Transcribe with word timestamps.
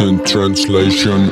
Absent 0.00 0.26
translation. 0.26 1.28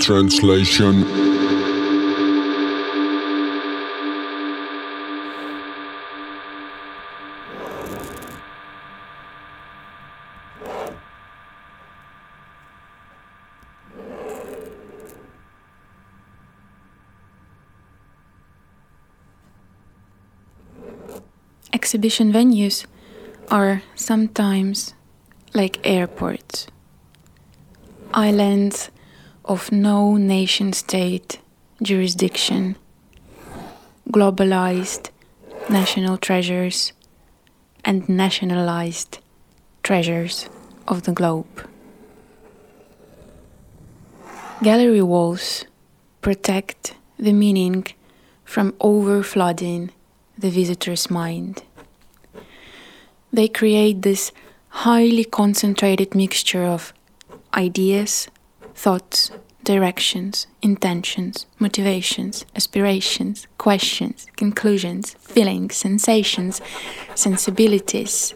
Translation. 0.00 1.31
Exhibition 21.92 22.32
venues 22.32 22.86
are 23.50 23.82
sometimes 23.94 24.94
like 25.52 25.78
airports, 25.84 26.66
islands 28.14 28.90
of 29.44 29.70
no 29.70 30.16
nation 30.16 30.72
state 30.72 31.38
jurisdiction, 31.82 32.76
globalized 34.08 35.10
national 35.68 36.16
treasures, 36.16 36.94
and 37.84 38.08
nationalized 38.08 39.18
treasures 39.82 40.48
of 40.88 41.02
the 41.02 41.12
globe. 41.12 41.68
Gallery 44.62 45.02
walls 45.02 45.66
protect 46.22 46.94
the 47.18 47.34
meaning 47.34 47.84
from 48.46 48.72
overflooding 48.80 49.90
the 50.38 50.48
visitor's 50.48 51.10
mind. 51.10 51.64
They 53.32 53.48
create 53.48 54.02
this 54.02 54.30
highly 54.68 55.24
concentrated 55.24 56.14
mixture 56.14 56.64
of 56.64 56.92
ideas, 57.54 58.28
thoughts, 58.74 59.30
directions, 59.64 60.46
intentions, 60.60 61.46
motivations, 61.58 62.44
aspirations, 62.54 63.46
questions, 63.56 64.26
conclusions, 64.36 65.14
feelings, 65.14 65.76
sensations, 65.76 66.60
sensibilities. 67.14 68.34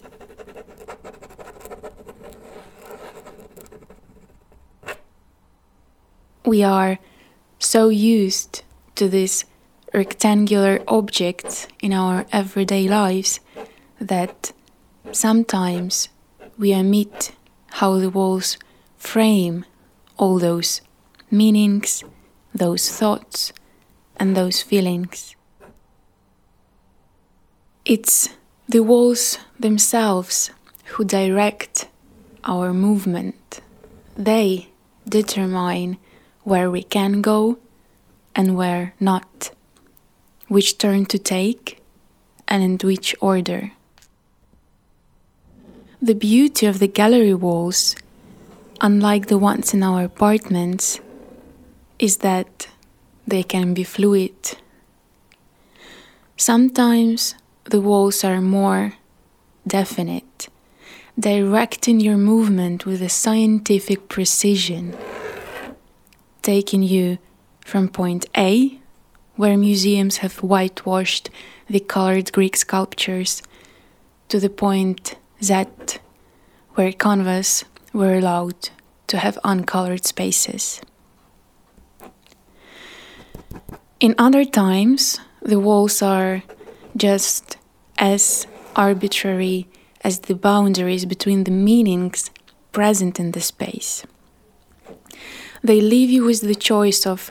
We 6.45 6.63
are 6.63 6.99
so 7.59 7.89
used 7.89 8.63
to 8.95 9.09
these 9.09 9.45
rectangular 9.93 10.81
objects 10.87 11.67
in 11.83 11.93
our 11.93 12.25
everyday 12.33 12.89
lives 12.89 13.41
that 14.01 14.53
sometimes 15.13 16.09
we 16.59 16.75
omit 16.75 17.33
how 17.73 17.99
the 17.99 18.11
walls 18.11 18.59
frame 18.97 19.65
all 20.17 20.39
those 20.39 20.81
meanings, 21.31 22.03
those 22.55 22.91
thoughts, 22.91 23.53
and 24.17 24.37
those 24.37 24.63
feelings. 24.63 25.37
It's 27.85 28.31
the 28.69 28.83
walls 28.83 29.39
themselves 29.61 30.51
who 30.85 31.05
direct 31.05 31.89
our 32.45 32.73
movement. 32.73 33.61
They 34.17 34.69
determine 35.09 35.99
where 36.43 36.71
we 36.71 36.83
can 36.83 37.21
go 37.21 37.59
and 38.35 38.57
where 38.57 38.95
not, 38.99 39.51
which 40.49 40.79
turn 40.79 41.07
to 41.07 41.19
take 41.19 41.83
and 42.49 42.63
in 42.63 42.79
which 42.79 43.15
order. 43.21 43.73
The 46.07 46.15
beauty 46.15 46.67
of 46.67 46.79
the 46.79 46.87
gallery 46.87 47.35
walls, 47.35 47.97
unlike 48.81 49.27
the 49.27 49.39
ones 49.39 49.75
in 49.75 49.83
our 49.83 50.05
apartments, 50.05 51.01
is 51.99 52.19
that 52.19 52.69
they 53.27 53.43
can 53.43 53.75
be 53.75 53.83
fluid. 53.83 54.37
Sometimes 56.37 57.35
the 57.65 57.81
walls 57.81 58.23
are 58.23 58.41
more 58.41 58.95
definite, 59.67 60.49
directing 61.19 61.99
your 61.99 62.19
movement 62.19 62.87
with 62.87 63.03
a 63.03 63.09
scientific 63.09 64.09
precision, 64.09 64.95
taking 66.41 66.85
you 66.85 67.19
from 67.65 67.89
point 67.89 68.27
A, 68.37 68.79
where 69.35 69.59
museums 69.59 70.19
have 70.19 70.37
whitewashed 70.37 71.31
the 71.69 71.81
colored 71.81 72.31
Greek 72.31 72.57
sculptures, 72.57 73.43
to 74.29 74.39
the 74.39 74.51
point 74.51 75.17
Z, 75.43 75.65
where 76.75 76.93
canvas 76.93 77.65
were 77.93 78.15
allowed 78.15 78.71
to 79.07 79.19
have 79.19 79.39
uncolored 79.45 80.05
spaces. 80.05 80.81
In 84.01 84.15
other 84.19 84.45
times, 84.45 85.21
the 85.43 85.61
walls 85.61 86.03
are 86.03 86.43
just 86.97 87.57
as 87.99 88.47
arbitrary 88.75 89.69
as 90.03 90.21
the 90.21 90.35
boundaries 90.35 91.05
between 91.05 91.45
the 91.45 91.51
meanings 91.51 92.31
present 92.73 93.19
in 93.19 93.33
the 93.33 93.41
space. 93.41 94.05
They 95.63 95.81
leave 95.81 96.11
you 96.11 96.25
with 96.25 96.43
the 96.43 96.55
choice 96.55 97.07
of 97.07 97.31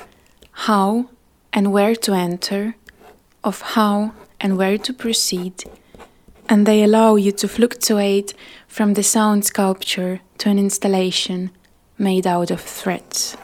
how 0.52 1.10
and 1.54 1.72
where 1.72 1.96
to 1.96 2.14
enter, 2.14 2.76
of 3.44 3.62
how 3.62 4.14
and 4.42 4.58
where 4.58 4.78
to 4.78 4.94
proceed, 4.94 5.64
and 6.48 6.66
they 6.66 6.84
allow 6.84 7.16
you 7.16 7.32
to 7.32 7.48
fluctuate 7.48 8.34
from 8.68 8.94
the 8.94 9.04
sound 9.04 9.46
sculpture 9.46 10.22
to 10.38 10.50
an 10.50 10.60
installation 10.60 11.52
made 11.98 12.28
out 12.28 12.52
of 12.52 12.62
threads. 12.62 13.38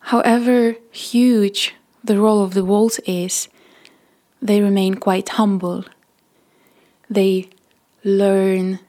However 0.00 0.76
huge 0.90 1.74
the 2.02 2.18
role 2.18 2.42
of 2.42 2.54
the 2.54 2.64
walls 2.64 2.98
is, 3.06 3.48
they 4.42 4.60
remain 4.60 4.96
quite 4.96 5.30
humble. 5.30 5.84
They 7.08 7.48
learn 8.04 8.80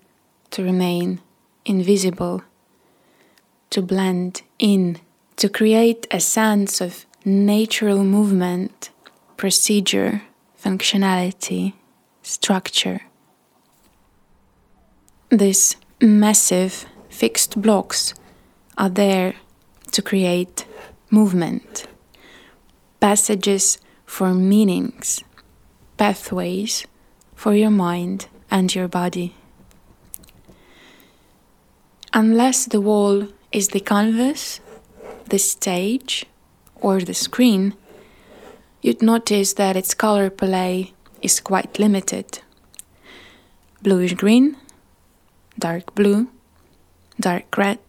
to 0.51 0.63
remain 0.63 1.21
invisible, 1.63 2.43
to 3.69 3.81
blend 3.81 4.41
in, 4.59 4.99
to 5.37 5.47
create 5.47 6.05
a 6.11 6.19
sense 6.19 6.81
of 6.81 7.05
natural 7.23 8.03
movement, 8.03 8.89
procedure, 9.37 10.21
functionality, 10.61 11.73
structure. 12.25 13.01
These 15.29 15.75
massive 16.01 16.85
fixed 17.09 17.61
blocks 17.61 18.13
are 18.77 18.89
there 18.89 19.35
to 19.91 20.01
create 20.01 20.65
movement 21.11 21.85
passages 22.99 23.77
for 24.05 24.33
meanings, 24.33 25.23
pathways 25.97 26.87
for 27.35 27.53
your 27.53 27.69
mind 27.69 28.27
and 28.49 28.73
your 28.73 28.87
body. 28.87 29.35
Unless 32.11 32.65
the 32.65 32.81
wall 32.81 33.27
is 33.51 33.67
the 33.69 33.79
canvas, 33.79 34.59
the 35.29 35.37
stage, 35.37 36.25
or 36.81 37.01
the 37.01 37.13
screen, 37.13 37.75
you'd 38.81 39.03
notice 39.03 39.53
that 39.53 39.75
its 39.75 39.93
color 39.93 40.31
palette 40.31 40.94
is 41.25 41.39
quite 41.39 41.79
limited. 41.79 42.39
Bluish 43.81 44.13
green, 44.13 44.57
dark 45.57 45.95
blue, 45.95 46.27
dark 47.19 47.57
red, 47.57 47.79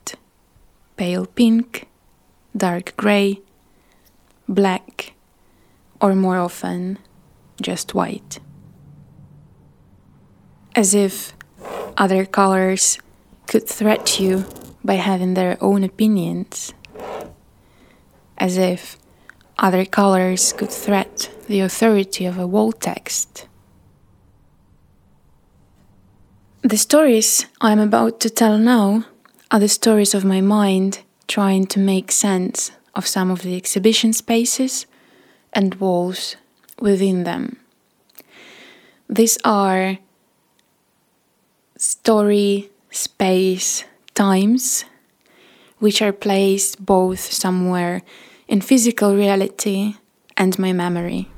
pale 0.97 1.27
pink, 1.27 1.87
dark 2.57 2.97
gray, 2.97 3.41
black, 4.49 5.13
or 6.01 6.15
more 6.15 6.39
often, 6.39 6.99
just 7.61 7.95
white. 7.95 8.41
As 10.75 10.95
if 10.95 11.35
other 11.99 12.25
colors 12.25 12.99
could 13.47 13.69
threat 13.69 14.19
you 14.19 14.45
by 14.83 14.95
having 14.95 15.35
their 15.35 15.59
own 15.61 15.85
opinions. 15.85 16.73
As 18.39 18.57
if 18.57 18.97
other 19.59 19.85
colors 19.85 20.53
could 20.53 20.71
threat 20.71 21.31
the 21.47 21.61
authority 21.61 22.27
of 22.27 22.39
a 22.39 22.47
wall 22.47 22.73
text. 22.73 23.47
The 26.63 26.77
stories 26.77 27.47
I'm 27.61 27.79
about 27.79 28.21
to 28.21 28.31
tell 28.31 28.59
now 28.59 29.05
are 29.51 29.61
the 29.61 29.69
stories 29.69 30.15
of 30.15 30.25
my 30.25 30.41
mind 30.41 31.03
trying 31.29 31.67
to 31.67 31.79
make 31.79 32.11
sense 32.11 32.73
of 32.95 33.07
some 33.07 33.31
of 33.31 33.43
the 33.43 33.57
exhibition 33.57 34.13
spaces 34.13 34.87
and 35.53 35.75
walls 35.77 36.37
within 36.81 37.25
them. 37.25 37.57
These 39.09 39.39
are 39.45 39.99
story, 41.77 42.71
space, 42.91 43.85
times, 44.15 44.85
which 45.79 46.03
are 46.03 46.13
placed 46.13 46.85
both 46.85 47.21
somewhere 47.21 48.03
in 48.49 48.61
physical 48.61 49.17
reality 49.17 49.95
and 50.37 50.59
my 50.59 50.73
memory. 50.73 51.29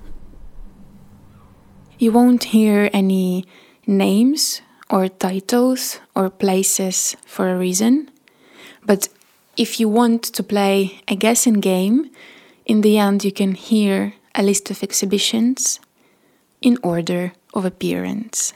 You 1.99 2.13
won't 2.13 2.45
hear 2.45 2.91
any 2.93 3.45
names 3.87 4.63
or 4.91 5.09
titles 5.09 6.01
or 6.15 6.31
places 6.31 7.17
for 7.27 7.49
a 7.49 7.59
reason, 7.59 8.11
but 8.85 9.09
if 9.57 9.81
you 9.81 9.89
want 9.89 10.23
to 10.23 10.43
play 10.43 11.01
a 11.09 11.17
guessing 11.17 11.61
game, 11.61 12.11
in 12.65 12.83
the 12.83 12.99
end 12.99 13.25
you 13.25 13.33
can 13.33 13.55
hear 13.55 14.15
a 14.35 14.43
list 14.43 14.71
of 14.71 14.83
exhibitions 14.83 15.81
in 16.61 16.79
order 16.83 17.33
of 17.55 17.65
appearance. 17.65 18.53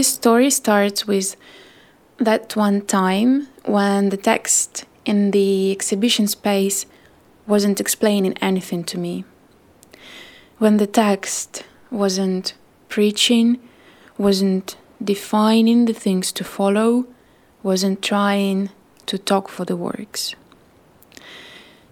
This 0.00 0.14
story 0.14 0.48
starts 0.48 1.06
with 1.06 1.36
that 2.16 2.56
one 2.56 2.80
time 2.86 3.48
when 3.66 4.08
the 4.08 4.16
text 4.16 4.86
in 5.04 5.30
the 5.32 5.72
exhibition 5.72 6.26
space 6.26 6.86
wasn't 7.46 7.80
explaining 7.80 8.32
anything 8.40 8.82
to 8.84 8.96
me. 8.96 9.24
When 10.56 10.78
the 10.78 10.86
text 10.86 11.64
wasn't 11.90 12.54
preaching, 12.88 13.60
wasn't 14.16 14.78
defining 15.04 15.84
the 15.84 15.92
things 15.92 16.32
to 16.32 16.44
follow, 16.44 17.04
wasn't 17.62 18.00
trying 18.00 18.70
to 19.04 19.18
talk 19.18 19.50
for 19.50 19.66
the 19.66 19.76
works. 19.76 20.34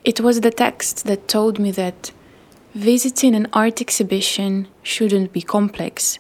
It 0.02 0.19
was 0.19 0.40
the 0.40 0.50
text 0.50 1.05
that 1.05 1.28
told 1.28 1.58
me 1.58 1.72
that 1.72 2.12
visiting 2.75 3.34
an 3.34 3.49
art 3.52 3.82
exhibition 3.82 4.66
shouldn't 4.82 5.34
be 5.34 5.43
complex, 5.43 6.19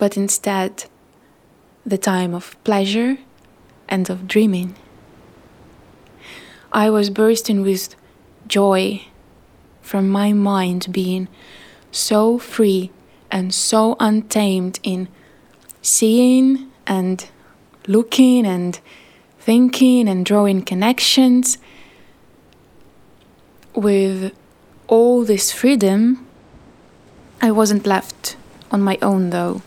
but 0.00 0.16
instead 0.16 0.86
the 1.88 1.98
time 1.98 2.34
of 2.34 2.62
pleasure 2.64 3.18
and 3.88 4.10
of 4.10 4.28
dreaming. 4.28 4.74
I 6.70 6.90
was 6.90 7.08
bursting 7.08 7.62
with 7.62 7.96
joy 8.46 9.06
from 9.80 10.10
my 10.10 10.34
mind 10.34 10.88
being 10.92 11.28
so 11.90 12.38
free 12.38 12.90
and 13.30 13.54
so 13.54 13.96
untamed 13.98 14.78
in 14.82 15.08
seeing 15.80 16.70
and 16.86 17.26
looking 17.86 18.44
and 18.44 18.78
thinking 19.38 20.08
and 20.08 20.26
drawing 20.26 20.60
connections 20.62 21.56
with 23.74 24.34
all 24.88 25.24
this 25.24 25.52
freedom. 25.52 26.26
I 27.40 27.50
wasn't 27.50 27.86
left 27.86 28.36
on 28.70 28.82
my 28.82 28.98
own 29.00 29.30
though. 29.30 29.62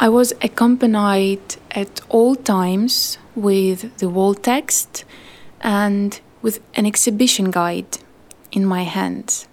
I 0.00 0.08
was 0.08 0.32
accompanied 0.42 1.56
at 1.70 2.00
all 2.08 2.34
times 2.34 3.16
with 3.36 3.96
the 3.98 4.08
wall 4.08 4.34
text 4.34 5.04
and 5.60 6.20
with 6.42 6.60
an 6.74 6.84
exhibition 6.84 7.52
guide 7.52 7.98
in 8.50 8.66
my 8.66 8.82
hands. 8.82 9.46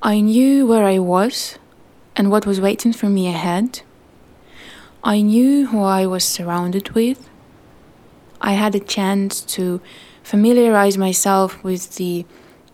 I 0.00 0.20
knew 0.20 0.66
where 0.66 0.84
I 0.84 1.00
was 1.00 1.58
and 2.14 2.30
what 2.30 2.46
was 2.46 2.60
waiting 2.60 2.92
for 2.92 3.06
me 3.06 3.26
ahead. 3.26 3.82
I 5.02 5.22
knew 5.22 5.66
who 5.66 5.82
I 5.82 6.06
was 6.06 6.22
surrounded 6.24 6.90
with. 6.90 7.28
I 8.40 8.52
had 8.52 8.74
a 8.76 8.80
chance 8.80 9.40
to 9.56 9.80
familiarize 10.22 10.96
myself 10.96 11.62
with 11.64 11.96
the 11.96 12.24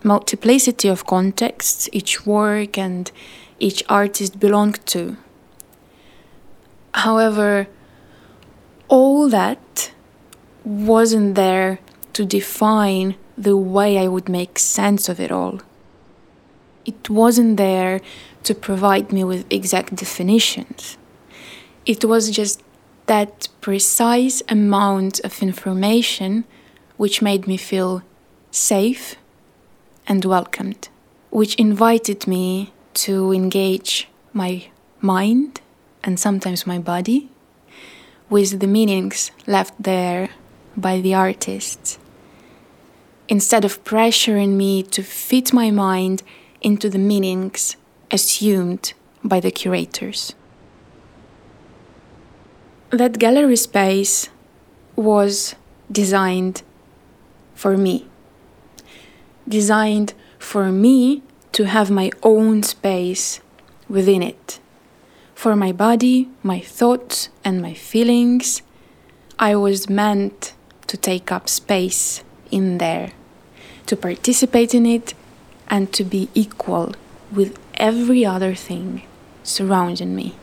multiplicity 0.04 0.88
of 0.88 1.06
contexts 1.06 1.88
each 1.92 2.26
work 2.26 2.76
and 2.76 3.10
each 3.58 3.82
artist 3.88 4.38
belonged 4.38 4.84
to. 4.86 5.16
However, 6.94 7.68
all 8.88 9.28
that 9.28 9.92
wasn't 10.64 11.34
there 11.34 11.78
to 12.12 12.24
define 12.24 13.16
the 13.38 13.56
way 13.56 13.98
I 13.98 14.08
would 14.08 14.28
make 14.28 14.58
sense 14.58 15.08
of 15.08 15.20
it 15.20 15.32
all. 15.32 15.60
It 16.84 17.08
wasn't 17.08 17.56
there 17.56 18.00
to 18.42 18.54
provide 18.54 19.12
me 19.12 19.24
with 19.24 19.46
exact 19.50 19.94
definitions. 19.94 20.98
It 21.86 22.04
was 22.04 22.30
just 22.30 22.62
that 23.06 23.48
precise 23.60 24.42
amount 24.48 25.20
of 25.20 25.42
information 25.42 26.44
which 26.96 27.22
made 27.22 27.46
me 27.46 27.56
feel 27.56 28.02
safe 28.50 29.16
and 30.06 30.24
welcomed, 30.24 30.88
which 31.30 31.54
invited 31.54 32.26
me 32.26 32.72
to 32.94 33.32
engage 33.32 34.08
my 34.32 34.66
mind 35.00 35.60
and 36.02 36.18
sometimes 36.18 36.66
my 36.66 36.78
body 36.78 37.28
with 38.28 38.60
the 38.60 38.66
meanings 38.66 39.32
left 39.46 39.74
there 39.82 40.30
by 40.76 41.00
the 41.00 41.14
artists. 41.14 41.98
Instead 43.28 43.64
of 43.64 43.82
pressuring 43.84 44.50
me 44.50 44.82
to 44.82 45.02
fit 45.02 45.52
my 45.52 45.70
mind 45.70 46.22
into 46.60 46.88
the 46.88 46.98
meanings 46.98 47.76
assumed 48.10 48.92
by 49.22 49.40
the 49.40 49.50
curators. 49.50 50.34
That 52.90 53.18
gallery 53.18 53.56
space 53.56 54.30
was 54.96 55.54
designed 55.90 56.62
for 57.54 57.76
me, 57.76 58.06
designed 59.48 60.14
for 60.38 60.72
me 60.72 61.22
to 61.52 61.64
have 61.64 61.90
my 61.90 62.10
own 62.22 62.62
space 62.62 63.40
within 63.88 64.22
it 64.22 64.59
for 65.40 65.56
my 65.56 65.72
body, 65.72 66.28
my 66.42 66.60
thoughts, 66.60 67.30
and 67.42 67.62
my 67.62 67.72
feelings. 67.72 68.60
I 69.38 69.56
was 69.56 69.88
meant 69.88 70.52
to 70.86 70.98
take 70.98 71.32
up 71.32 71.48
space 71.48 72.22
in 72.50 72.76
there, 72.76 73.12
to 73.86 73.96
participate 73.96 74.74
in 74.74 74.84
it, 74.84 75.14
and 75.68 75.94
to 75.94 76.04
be 76.04 76.28
equal 76.34 76.94
with 77.32 77.58
every 77.76 78.22
other 78.22 78.54
thing 78.54 79.00
surrounding 79.42 80.14
me. 80.14 80.34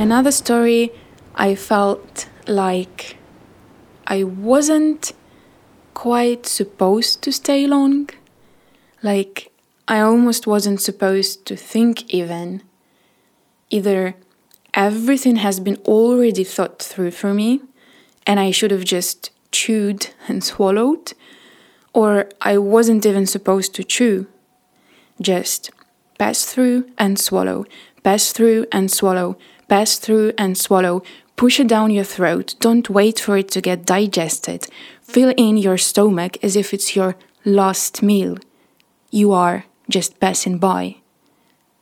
In 0.00 0.04
another 0.04 0.32
story, 0.32 0.92
I 1.34 1.54
felt 1.54 2.26
like 2.48 3.18
I 4.06 4.24
wasn't 4.24 5.12
quite 5.92 6.46
supposed 6.46 7.20
to 7.20 7.30
stay 7.30 7.66
long. 7.66 8.08
Like, 9.02 9.52
I 9.86 10.00
almost 10.00 10.46
wasn't 10.46 10.80
supposed 10.80 11.44
to 11.44 11.54
think 11.54 12.08
even. 12.14 12.62
Either 13.68 14.14
everything 14.72 15.36
has 15.36 15.60
been 15.60 15.76
already 15.84 16.44
thought 16.44 16.78
through 16.78 17.10
for 17.10 17.34
me, 17.34 17.60
and 18.26 18.40
I 18.40 18.52
should 18.52 18.70
have 18.70 18.86
just 18.86 19.30
chewed 19.52 20.08
and 20.26 20.42
swallowed, 20.42 21.12
or 21.92 22.30
I 22.40 22.56
wasn't 22.56 23.04
even 23.04 23.26
supposed 23.26 23.74
to 23.74 23.84
chew. 23.84 24.28
Just 25.20 25.70
pass 26.18 26.46
through 26.46 26.88
and 26.96 27.18
swallow, 27.18 27.66
pass 28.02 28.32
through 28.32 28.64
and 28.72 28.90
swallow, 28.90 29.36
pass 29.70 29.96
through 29.96 30.32
and 30.36 30.58
swallow, 30.58 31.02
push 31.36 31.60
it 31.60 31.68
down 31.68 31.90
your 31.90 32.04
throat, 32.04 32.56
don't 32.60 32.90
wait 32.90 33.18
for 33.20 33.38
it 33.38 33.48
to 33.52 33.60
get 33.62 33.86
digested, 33.86 34.66
fill 35.00 35.32
in 35.36 35.56
your 35.56 35.78
stomach 35.78 36.36
as 36.44 36.56
if 36.56 36.74
it's 36.74 36.94
your 36.94 37.16
last 37.44 38.02
meal. 38.02 38.36
You 39.10 39.32
are 39.32 39.64
just 39.88 40.20
passing 40.20 40.58
by. 40.58 40.96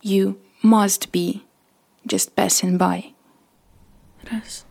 You 0.02 0.38
must 0.62 1.10
be 1.10 1.44
just 2.06 2.36
passing 2.36 2.78
by. 2.78 3.12
Raz. 4.30 4.64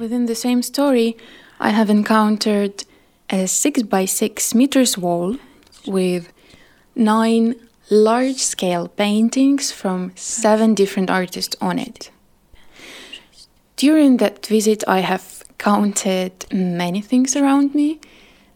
Within 0.00 0.24
the 0.24 0.34
same 0.34 0.62
story, 0.62 1.14
I 1.60 1.68
have 1.70 1.90
encountered 1.90 2.84
a 3.28 3.46
six 3.46 3.82
by 3.82 4.06
six 4.06 4.54
meters 4.54 4.96
wall 4.96 5.36
with 5.86 6.32
nine 6.96 7.54
large 7.90 8.38
scale 8.38 8.88
paintings 8.88 9.70
from 9.70 10.12
seven 10.14 10.72
different 10.72 11.10
artists 11.10 11.54
on 11.60 11.78
it. 11.78 12.10
During 13.76 14.16
that 14.16 14.46
visit, 14.46 14.82
I 14.88 15.00
have 15.00 15.44
counted 15.58 16.46
many 16.50 17.02
things 17.02 17.36
around 17.36 17.74
me, 17.74 18.00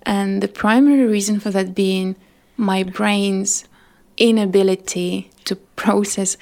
and 0.06 0.42
the 0.42 0.48
primary 0.48 1.04
reason 1.04 1.40
for 1.40 1.50
that 1.50 1.74
being 1.74 2.16
my 2.56 2.84
brain's 2.84 3.66
inability 4.16 5.30
to 5.44 5.56
process 5.76 6.38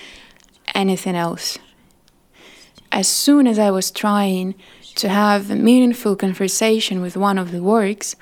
anything 0.76 1.16
else. 1.16 1.58
As 2.92 3.08
soon 3.08 3.48
as 3.48 3.58
I 3.58 3.70
was 3.70 3.90
trying 3.90 4.54
to 4.96 5.08
have 5.08 5.50
a 5.50 5.56
meaningful 5.56 6.16
conversation 6.16 7.00
with 7.00 7.16
one 7.16 7.38
of 7.38 7.50
the 7.52 7.62
works, 7.62 8.16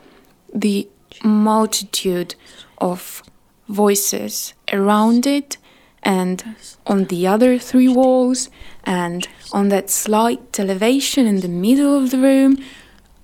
the 0.55 0.89
multitude 1.25 2.35
of 2.79 3.23
voices 3.69 4.55
around 4.73 5.27
it 5.27 5.57
and 6.03 6.57
on 6.87 7.05
the 7.05 7.27
other 7.27 7.59
three 7.59 7.89
walls 7.89 8.49
and 8.85 9.29
on 9.53 9.69
that 9.69 9.91
slight 9.91 10.59
elevation 10.59 11.27
in 11.27 11.41
the 11.41 11.49
middle 11.49 11.97
of 11.97 12.11
the 12.11 12.19
room, 12.19 12.57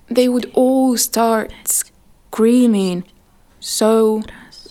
they 0.07 0.29
would 0.29 0.49
all 0.53 0.95
start 0.97 1.51
screaming 1.65 3.03
so 3.59 4.23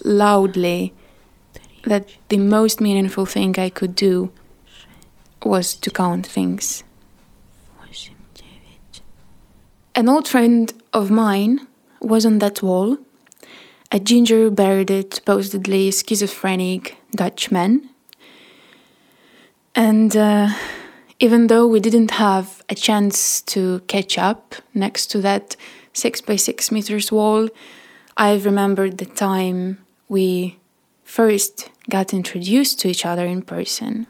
loudly 0.04 0.94
that 1.84 2.08
the 2.28 2.38
most 2.38 2.80
meaningful 2.80 3.26
thing 3.26 3.58
I 3.58 3.68
could 3.68 3.94
do 3.94 4.32
was 5.44 5.74
to 5.74 5.90
count 5.90 6.26
things. 6.26 6.82
An 9.98 10.10
old 10.10 10.28
friend 10.28 10.74
of 10.92 11.10
mine 11.10 11.66
was 12.00 12.26
on 12.26 12.38
that 12.40 12.62
wall 12.62 12.98
a 13.90 13.98
ginger 13.98 14.50
bearded, 14.50 15.14
supposedly 15.14 15.90
schizophrenic 15.90 16.96
Dutchman. 17.14 17.88
And 19.74 20.14
uh, 20.14 20.48
even 21.18 21.46
though 21.46 21.66
we 21.66 21.80
didn't 21.80 22.10
have 22.10 22.62
a 22.68 22.74
chance 22.74 23.40
to 23.42 23.80
catch 23.86 24.18
up 24.18 24.56
next 24.74 25.06
to 25.12 25.18
that 25.22 25.56
six 25.94 26.20
by 26.20 26.36
six 26.36 26.70
meters 26.70 27.10
wall, 27.10 27.48
I 28.18 28.36
remembered 28.36 28.98
the 28.98 29.06
time 29.06 29.78
we 30.08 30.58
first 31.04 31.70
got 31.88 32.12
introduced 32.12 32.80
to 32.80 32.88
each 32.88 33.06
other 33.06 33.24
in 33.24 33.40
person. 33.40 34.06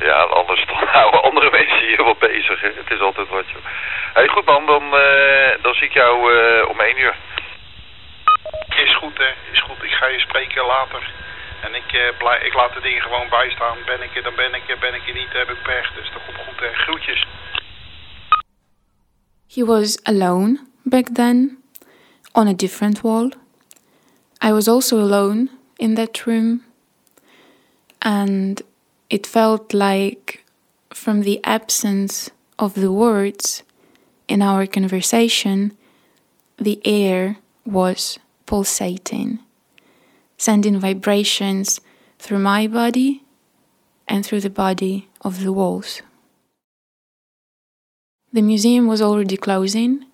Ja, 0.00 0.22
anders 0.22 0.64
houden 0.68 1.22
andere 1.30 1.50
mensen 1.50 1.86
hier 1.86 2.04
wel 2.04 2.16
bezig. 2.18 2.60
Het 2.60 2.90
is 2.90 3.00
altijd 3.00 3.28
wat 3.28 3.48
je. 3.48 3.60
Hey, 4.12 4.28
goed 4.28 4.44
man, 4.44 4.66
dan, 4.66 4.84
uh, 4.84 5.62
dan 5.62 5.74
zie 5.74 5.86
ik 5.86 5.92
jou 5.92 6.32
uh, 6.32 6.68
om 6.68 6.80
één 6.80 6.98
uur. 6.98 7.16
Is 8.84 8.96
goed, 8.96 9.18
hè. 9.18 9.30
Is 9.52 9.62
goed. 9.62 9.82
Ik 9.82 9.90
ga 9.90 10.06
je 10.06 10.18
spreken 10.18 10.64
later. 10.64 11.12
En 11.62 11.74
ik, 11.74 11.92
uh, 11.92 12.18
blij, 12.18 12.40
ik 12.40 12.54
laat 12.54 12.74
de 12.74 12.80
dingen 12.80 13.02
gewoon 13.02 13.28
bijstaan. 13.28 13.78
Ben 13.86 14.02
ik 14.02 14.16
er, 14.16 14.22
dan 14.22 14.34
ben 14.34 14.54
ik 14.54 14.68
er. 14.68 14.78
Ben 14.78 14.94
ik 14.94 15.08
er 15.08 15.14
niet, 15.14 15.32
heb 15.32 15.50
ik 15.50 15.62
pech. 15.62 15.92
Dus 15.94 16.10
dat 16.12 16.22
komt 16.26 16.38
goed, 16.46 16.60
hè. 16.60 16.72
Groetjes. 16.72 17.26
He 19.54 19.64
was 19.64 20.02
alone 20.02 20.58
back 20.82 21.06
then, 21.14 21.62
on 22.32 22.46
a 22.46 22.54
different 22.54 23.00
wall. 23.00 23.32
I 24.44 24.52
was 24.52 24.68
also 24.68 24.98
alone 24.98 25.48
in 25.76 25.94
that 25.94 26.22
room. 26.26 26.62
And 27.98 28.62
it 29.06 29.26
felt 29.26 29.72
like, 29.72 30.42
from 30.88 31.22
the 31.22 31.38
absence 31.40 32.30
of 32.56 32.72
the 32.72 32.90
words 32.90 33.64
in 34.32 34.40
our 34.40 34.66
conversation, 34.66 35.76
the 36.56 36.80
air 36.86 37.36
was 37.66 38.18
pulsating, 38.46 39.38
sending 40.38 40.80
vibrations 40.80 41.80
through 42.18 42.38
my 42.38 42.66
body 42.66 43.22
and 44.08 44.24
through 44.24 44.40
the 44.40 44.56
body 44.64 45.06
of 45.20 45.42
the 45.44 45.52
walls. 45.52 46.00
The 48.32 48.40
museum 48.40 48.86
was 48.86 49.02
already 49.02 49.36
closing, 49.36 50.06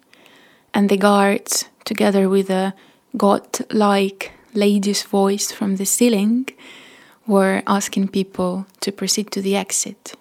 and 0.75 0.89
the 0.89 0.97
guards, 0.97 1.67
together 1.85 2.29
with 2.29 2.51
a 2.51 2.75
god 3.17 3.47
like 3.71 4.33
lady's 4.53 5.05
voice 5.05 5.53
from 5.53 5.77
the 5.77 5.87
ceiling, 5.87 6.49
were 7.25 7.63
asking 7.69 8.09
people 8.09 8.67
to 8.81 8.91
proceed 8.91 9.31
to 9.31 9.41
the 9.41 9.55
exit. 9.55 10.18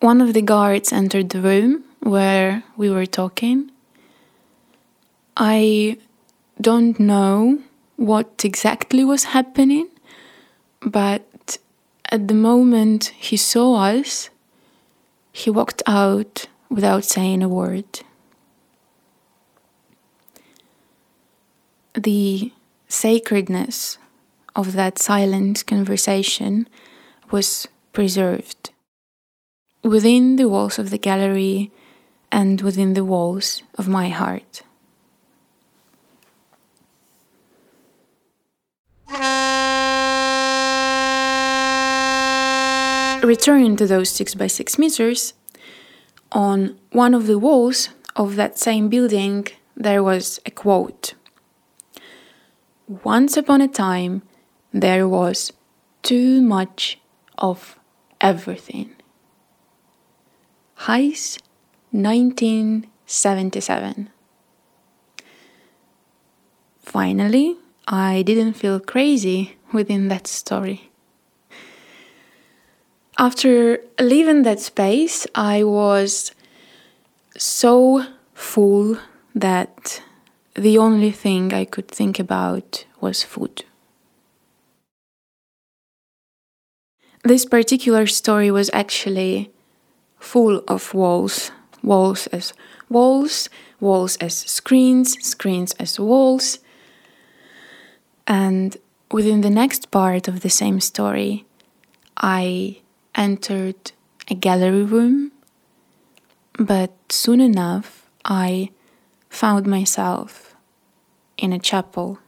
One 0.00 0.20
of 0.20 0.32
the 0.32 0.42
guards 0.42 0.92
entered 0.92 1.30
the 1.30 1.40
room 1.40 1.82
where 2.00 2.62
we 2.76 2.88
were 2.88 3.06
talking 3.06 3.72
I 5.36 5.98
don't 6.60 6.98
know 6.98 7.60
what 7.96 8.44
exactly 8.44 9.04
was 9.04 9.24
happening, 9.24 9.88
but 10.80 11.58
at 12.10 12.26
the 12.26 12.34
moment 12.34 13.12
he 13.16 13.36
saw 13.36 13.76
us, 13.76 14.30
he 15.32 15.50
walked 15.50 15.82
out 15.86 16.46
without 16.68 17.04
saying 17.04 17.42
a 17.42 17.48
word. 17.48 18.00
The 21.94 22.52
sacredness 22.88 23.98
of 24.56 24.72
that 24.74 24.98
silent 24.98 25.66
conversation 25.66 26.68
was 27.30 27.68
preserved 27.92 28.70
within 29.82 30.36
the 30.36 30.48
walls 30.48 30.78
of 30.78 30.90
the 30.90 30.98
gallery 30.98 31.70
and 32.30 32.60
within 32.60 32.94
the 32.94 33.04
walls 33.04 33.62
of 33.76 33.88
my 33.88 34.08
heart. 34.08 34.62
Returning 43.24 43.76
to 43.76 43.86
those 43.86 44.10
6 44.10 44.34
by 44.36 44.46
6 44.46 44.78
meters, 44.78 45.34
on 46.32 46.78
one 46.92 47.14
of 47.14 47.26
the 47.26 47.38
walls 47.38 47.88
of 48.16 48.36
that 48.36 48.58
same 48.58 48.88
building 48.88 49.46
there 49.76 50.02
was 50.02 50.40
a 50.44 50.50
quote 50.50 51.14
Once 53.04 53.36
upon 53.36 53.60
a 53.60 53.68
time, 53.68 54.22
there 54.72 55.06
was 55.06 55.52
too 56.02 56.42
much 56.42 56.98
of 57.38 57.78
everything. 58.20 58.97
Heiss, 60.86 61.38
1977. 61.90 64.10
Finally, 66.80 67.56
I 67.86 68.22
didn't 68.22 68.54
feel 68.54 68.80
crazy 68.80 69.56
within 69.72 70.08
that 70.08 70.26
story. 70.26 70.90
After 73.18 73.80
leaving 73.98 74.44
that 74.44 74.60
space, 74.60 75.26
I 75.34 75.64
was 75.64 76.30
so 77.36 78.06
full 78.32 78.96
that 79.34 80.00
the 80.54 80.78
only 80.78 81.10
thing 81.10 81.52
I 81.52 81.64
could 81.64 81.88
think 81.88 82.20
about 82.20 82.84
was 83.00 83.24
food. 83.24 83.64
This 87.24 87.44
particular 87.44 88.06
story 88.06 88.52
was 88.52 88.70
actually 88.72 89.50
full 90.18 90.62
of 90.68 90.94
walls 90.94 91.50
walls 91.82 92.26
as 92.28 92.52
walls, 92.88 93.48
walls 93.80 94.16
as 94.16 94.36
screens, 94.36 95.16
screens 95.24 95.72
as 95.78 95.98
walls, 96.00 96.58
and 98.26 98.76
within 99.10 99.40
the 99.40 99.50
next 99.50 99.90
part 99.90 100.28
of 100.28 100.40
the 100.40 100.50
same 100.50 100.80
story, 100.80 101.44
I 102.16 102.80
entered 103.14 103.92
a 104.28 104.34
gallery 104.34 104.84
room 104.84 105.32
But 106.58 106.90
soon 107.08 107.40
enough, 107.40 108.10
I 108.24 108.70
found 109.30 109.66
myself 109.66 110.56
in 111.36 111.52
a 111.52 111.58
chapel. 111.60 112.18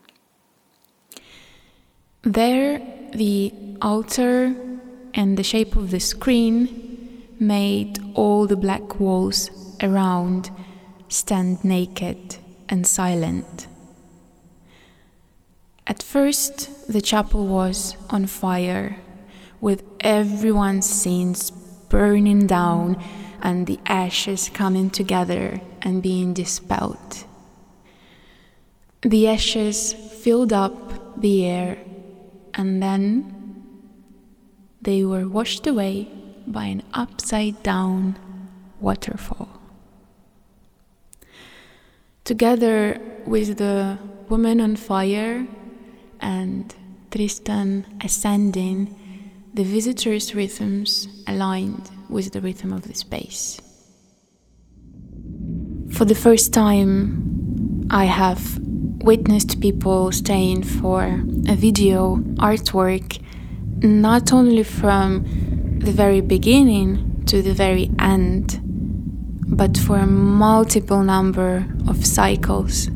There, 2.23 2.81
the 3.13 3.53
altar 3.83 4.55
and 5.15 5.37
the 5.37 5.43
shape 5.43 5.75
of 5.75 5.91
the 5.91 5.99
screen 5.99 6.90
made 7.41 7.99
all 8.15 8.47
the 8.47 8.57
black 8.57 9.01
walls 9.01 9.51
around 9.83 10.51
stand 11.09 11.65
naked 11.65 12.37
and 12.69 12.87
silent. 12.87 13.67
At 15.87 16.03
first, 16.03 16.87
the 16.87 17.01
chapel 17.01 17.47
was 17.47 17.97
on 18.11 18.27
fire, 18.27 18.99
with 19.61 19.83
everyone's 20.01 20.89
sins 20.89 21.51
burning 21.51 22.47
down 22.47 23.03
and 23.43 23.67
the 23.67 23.81
ashes 23.87 24.51
coming 24.53 24.91
together 24.91 25.61
and 25.83 26.03
being 26.03 26.35
dispelled. 26.35 27.25
The 29.03 29.27
ashes 29.27 29.95
filled 29.95 30.53
up 30.53 31.21
the 31.21 31.47
air 31.47 31.79
and 32.55 32.83
then 32.83 33.65
they 34.83 35.05
were 35.05 35.27
washed 35.27 35.67
away 35.67 36.20
by 36.53 36.65
an 36.65 36.83
upside 36.93 37.63
down 37.63 38.19
waterfall. 38.81 39.49
Together 42.25 43.01
with 43.27 43.59
the 43.59 43.99
woman 44.29 44.61
on 44.61 44.77
fire 44.77 45.47
and 46.21 46.75
Tristan 47.11 47.87
ascending, 48.05 48.95
the 49.53 49.65
visitors' 49.65 50.35
rhythms 50.35 51.09
aligned 51.27 51.91
with 52.09 52.33
the 52.33 52.41
rhythm 52.41 52.73
of 52.73 52.83
the 52.83 52.95
space. 52.95 53.61
For 55.93 56.05
the 56.05 56.15
first 56.15 56.53
time, 56.53 57.89
I 57.91 58.05
have 58.05 58.61
witnessed 59.03 59.61
people 59.61 60.13
staying 60.13 60.63
for 60.63 61.03
a 61.49 61.57
video 61.57 62.17
artwork 62.37 63.21
not 63.83 64.33
only 64.33 64.63
from 64.63 65.25
the 65.81 65.93
very 65.93 66.21
beginning 66.21 67.25
to 67.25 67.41
the 67.41 67.55
very 67.55 67.91
end, 67.99 68.61
but 69.47 69.79
for 69.79 69.97
a 69.97 70.07
multiple 70.07 71.03
number 71.03 71.67
of 71.89 72.05
cycles. 72.05 72.91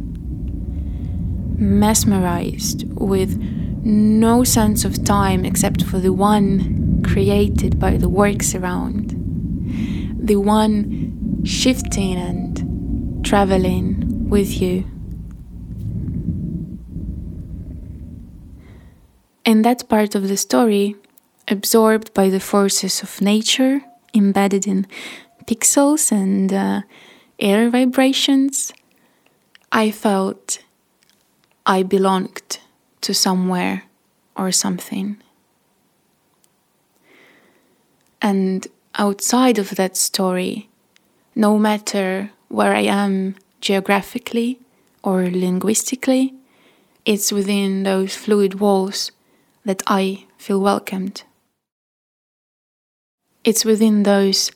Mesmerized 1.57 2.85
with 2.95 3.41
no 3.85 4.45
sense 4.45 4.85
of 4.85 5.03
time 5.05 5.45
except 5.45 5.83
for 5.83 5.99
the 5.99 6.13
one 6.13 7.03
created 7.03 7.79
by 7.79 7.97
the 7.97 8.09
works 8.09 8.55
around, 8.55 9.11
the 10.19 10.37
one 10.37 11.43
shifting 11.45 12.17
and 12.17 13.25
traveling 13.25 14.29
with 14.29 14.61
you. 14.61 14.85
In 19.47 19.63
that 19.63 19.89
part 19.89 20.15
of 20.15 20.29
the 20.29 20.37
story, 20.37 20.97
absorbed 21.49 22.13
by 22.15 22.29
the 22.29 22.41
forces 22.41 23.03
of 23.03 23.21
nature, 23.21 23.83
embedded 24.15 24.67
in 24.67 24.87
pixels 25.47 26.11
and 26.11 26.53
uh, 26.53 26.83
air 27.39 27.71
vibrations, 27.71 28.73
I 29.73 29.91
felt 29.91 30.59
I 31.67 31.83
belonged 31.83 32.59
to 33.03 33.13
somewhere 33.13 33.85
or 34.37 34.53
something. 34.53 35.17
And 38.23 38.67
outside 38.95 39.59
of 39.59 39.75
that 39.77 39.97
story, 39.97 40.69
no 41.35 41.59
matter 41.59 42.31
where 42.49 42.75
I 42.75 42.83
am 42.83 43.35
geographically 43.61 44.61
or 45.03 45.29
linguistically, 45.29 46.35
it's 47.05 47.33
within 47.33 47.83
those 47.83 48.17
fluid 48.17 48.61
walls 48.61 49.13
that 49.65 49.83
I 49.87 50.25
feel 50.39 50.61
welcomed. 50.61 51.25
It's 53.45 53.65
within 53.65 54.05
those 54.05 54.51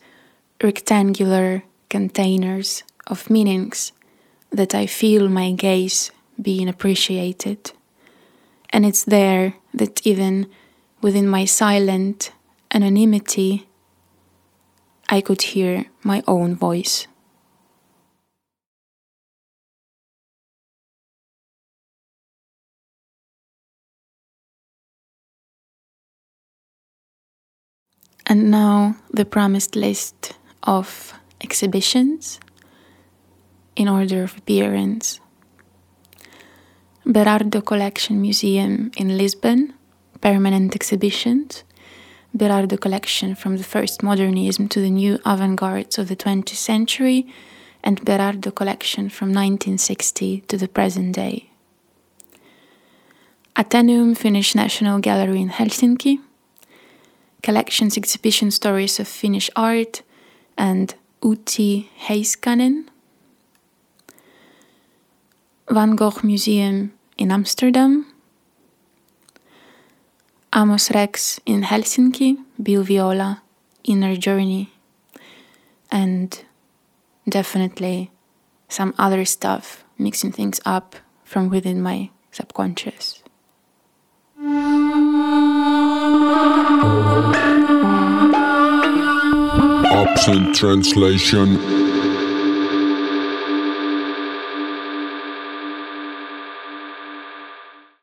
rectangular 0.63 1.63
containers 1.89 2.83
of 3.05 3.29
meanings 3.29 3.91
that 4.51 4.73
I 4.73 4.87
feel 4.87 5.29
my 5.29 5.51
gaze 5.51 6.11
being 6.41 6.67
appreciated. 6.67 7.71
And 8.71 8.85
it's 8.85 9.03
there 9.03 9.53
that 9.75 10.05
even 10.07 10.47
within 11.01 11.27
my 11.27 11.45
silent 11.45 12.31
anonymity, 12.73 13.67
I 15.07 15.21
could 15.21 15.41
hear 15.41 15.85
my 16.03 16.23
own 16.27 16.55
voice. 16.55 17.07
And 28.29 28.51
now 28.51 28.95
the 29.11 29.25
promised 29.25 29.75
list 29.75 30.37
of 30.61 31.13
exhibitions 31.41 32.39
in 33.75 33.89
order 33.89 34.21
of 34.21 34.37
appearance. 34.37 35.19
Berardo 37.03 37.65
Collection 37.65 38.21
Museum 38.21 38.91
in 38.95 39.17
Lisbon, 39.17 39.73
permanent 40.21 40.75
exhibitions. 40.75 41.63
Berardo 42.37 42.77
Collection 42.77 43.33
from 43.33 43.57
the 43.57 43.63
first 43.63 44.03
modernism 44.03 44.67
to 44.67 44.79
the 44.79 44.91
new 44.91 45.17
avant 45.25 45.59
gardes 45.59 45.97
of 45.97 46.07
the 46.07 46.15
20th 46.15 46.49
century, 46.49 47.25
and 47.83 48.05
Berardo 48.05 48.51
Collection 48.53 49.09
from 49.09 49.29
1960 49.29 50.41
to 50.41 50.55
the 50.55 50.67
present 50.67 51.15
day. 51.15 51.49
Ateneum 53.55 54.15
Finnish 54.15 54.53
National 54.53 54.99
Gallery 54.99 55.41
in 55.41 55.49
Helsinki, 55.49 56.19
collections 57.41 57.97
exhibition 57.97 58.51
stories 58.51 58.99
of 58.99 59.07
Finnish 59.07 59.49
art, 59.55 60.01
and 60.57 60.95
Outi 61.21 61.87
Heiskanen. 62.07 62.85
Van 65.69 65.95
Gogh 65.95 66.21
Museum 66.23 66.93
in 67.17 67.31
Amsterdam. 67.31 68.05
Amos 70.53 70.89
Rex 70.91 71.39
in 71.45 71.61
Helsinki, 71.63 72.37
Bill 72.61 72.81
Viola, 72.83 73.43
Inner 73.83 74.15
Journey, 74.15 74.71
and 75.91 76.43
definitely 77.27 78.09
some 78.67 78.95
other 78.97 79.25
stuff, 79.25 79.83
mixing 79.97 80.31
things 80.31 80.59
up 80.65 80.95
from 81.23 81.49
within 81.49 81.81
my 81.81 82.09
subconscious. 82.31 83.21
Absent 89.91 90.55
translation 90.55 91.78